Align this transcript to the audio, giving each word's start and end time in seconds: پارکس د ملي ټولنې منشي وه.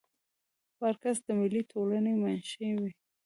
پارکس 0.77 1.17
د 1.25 1.27
ملي 1.39 1.61
ټولنې 1.71 2.13
منشي 2.21 2.69
وه. 2.79 2.89